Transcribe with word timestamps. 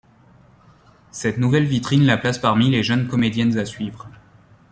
Cette 1.11 1.37
nouvelle 1.37 1.65
vitrine 1.67 2.07
la 2.07 2.17
place 2.17 2.39
parmi 2.39 2.71
les 2.71 2.81
jeunes 2.81 3.07
comédiennes 3.07 3.59
à 3.59 3.65
suivre. 3.65 4.09